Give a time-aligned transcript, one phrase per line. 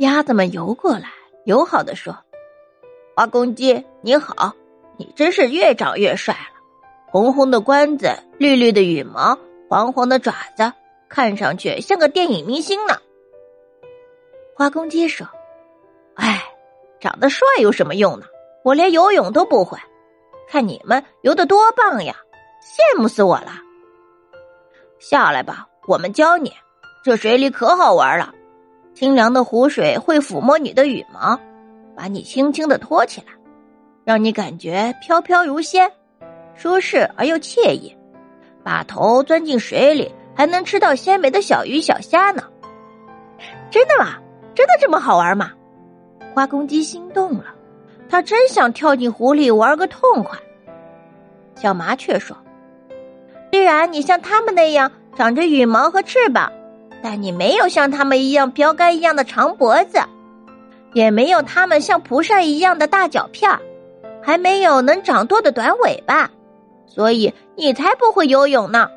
[0.00, 1.12] 鸭子们游过来，
[1.44, 2.16] 友好的说
[3.14, 4.54] ：“花公鸡你好，
[4.96, 6.58] 你真是越长越帅了，
[7.10, 8.08] 红红的冠子，
[8.38, 10.72] 绿绿的羽毛，黄黄的爪子，
[11.06, 12.96] 看上去像个电影明星呢。”
[14.56, 15.28] 花公鸡说
[16.16, 16.44] ：“哎，
[16.98, 18.24] 长得帅有什么用呢？
[18.64, 19.76] 我连游泳都不会，
[20.48, 22.16] 看你们游的多棒呀，
[22.62, 23.52] 羡慕死我了。
[24.98, 26.54] 下来吧，我们教你，
[27.04, 28.34] 这水里可好玩了。
[29.00, 31.40] 清凉的湖水会抚摸你的羽毛，
[31.96, 33.32] 把你轻轻的托起来，
[34.04, 35.90] 让你感觉飘飘如仙，
[36.54, 37.96] 舒适而又惬意。
[38.62, 42.42] 把头钻进水里，还能吃到鲜美的小鱼小虾呢。
[43.70, 44.18] 真的吗？”
[44.54, 45.52] 真的这么好玩吗？
[46.34, 47.46] 花公鸡心动了，
[48.06, 50.38] 它真想跳进湖里玩个痛快。
[51.54, 52.36] 小麻雀说
[53.50, 56.52] ：“虽然你像他们那样长着羽毛和翅膀，
[57.02, 59.98] 但你没有像他们一样标杆一样的长脖子，
[60.92, 63.60] 也没有他们像蒲扇一样的大脚片儿
[64.22, 66.30] 还没有能长舵的短尾巴，
[66.86, 68.90] 所以你才不会游泳呢。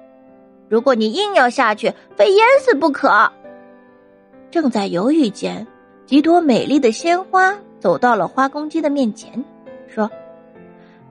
[0.70, 3.32] 如果你硬要下去，非淹死不可。”
[4.52, 5.66] 正在犹豫间，
[6.06, 9.44] 几朵美丽的鲜花走到了花公鸡的面前，
[9.88, 10.10] 说：“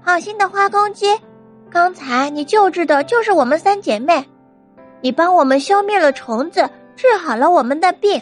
[0.05, 1.07] 好心的花公鸡，
[1.71, 4.25] 刚才你救治的就是我们三姐妹，
[5.01, 8.21] 你帮我们消灭了虫子，治好了我们的病，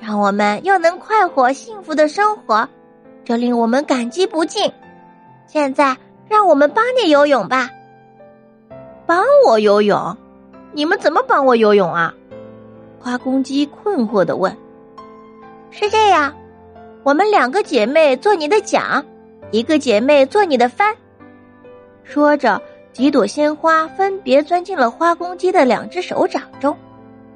[0.00, 2.68] 让我们又能快活幸福的生活，
[3.24, 4.72] 这令我们感激不尽。
[5.46, 5.96] 现在，
[6.28, 7.70] 让我们帮你游泳吧。
[9.06, 10.16] 帮我游泳？
[10.72, 12.14] 你们怎么帮我游泳啊？”
[13.00, 14.54] 花公鸡困惑的问
[15.70, 16.34] ：“是这样，
[17.04, 19.04] 我们两个姐妹做你的桨，
[19.50, 20.94] 一个姐妹做你的帆。”
[22.04, 22.60] 说着，
[22.92, 26.76] 几朵鲜花分别钻进了花公鸡的两只手掌中，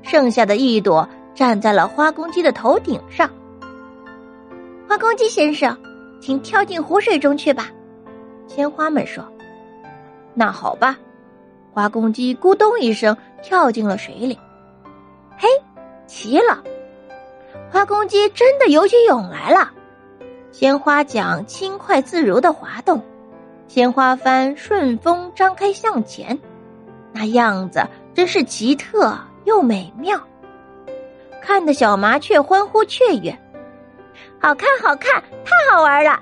[0.02, 3.30] 剩下的一朵站在了花公鸡的头顶上。
[4.88, 5.76] 花公鸡先生，
[6.20, 7.70] 请跳进湖水中去吧。”
[8.46, 9.24] 鲜花们说。
[10.34, 10.98] “那好吧。”
[11.72, 14.38] 花公鸡咕咚一声跳进了水里。
[15.38, 15.48] 嘿，
[16.06, 16.62] 齐了！
[17.70, 19.72] 花公鸡真的游起泳来了。
[20.50, 23.02] 鲜花桨轻快自如的滑动，
[23.68, 26.38] 鲜花帆顺风张开向前，
[27.10, 30.20] 那样子真是奇特又美妙，
[31.40, 33.36] 看得小麻雀欢呼雀跃。
[34.38, 36.20] 好看，好看，太好玩了！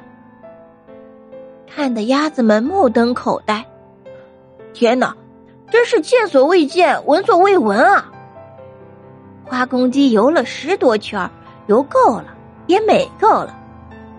[1.66, 3.64] 看得鸭子们目瞪口呆。
[4.72, 5.16] 天哪，
[5.70, 8.10] 真是见所未见，闻所未闻啊！
[9.44, 11.28] 花公鸡游了十多圈，
[11.66, 12.26] 游够了，
[12.66, 13.58] 也美够了，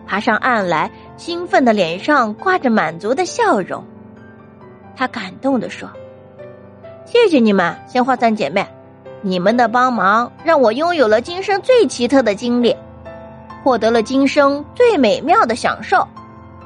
[0.06, 3.84] 爬上岸来，兴奋的脸上挂着满足的笑容。
[4.96, 5.90] 他感动的说
[7.06, 8.68] ：“谢谢你们，鲜花三姐妹，
[9.24, 12.76] 你们的帮忙让我拥有了今生最奇特的经历，
[13.64, 16.08] 获得了今生最美妙的享受。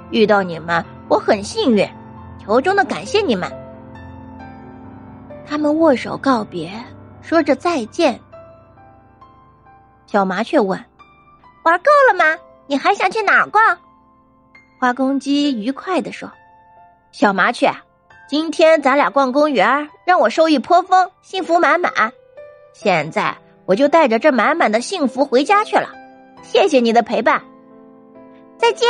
[0.10, 1.88] 遇到你们，我很幸运，
[2.48, 3.52] 由衷的感谢你们。”
[5.46, 6.72] 他们握手告别，
[7.22, 8.20] 说着再见。
[10.08, 10.80] 小麻雀问
[11.66, 12.40] ：“玩够了吗？
[12.68, 13.62] 你还想去哪逛？”
[14.80, 16.32] 花公鸡愉快的说
[17.12, 17.72] ：“小麻雀，
[18.30, 21.92] 今天咱俩逛公园，让我受益颇丰，幸福满满。
[22.78, 25.88] 现在我就带着这满满的幸福回家去了。
[26.44, 27.42] 谢谢你的陪伴，
[28.58, 28.88] 再见。”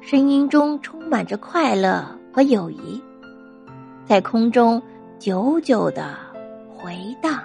[0.00, 3.02] 声音中充满着快乐和友谊，
[4.06, 4.80] 在空中
[5.18, 6.14] 久久的
[6.68, 7.42] 回荡。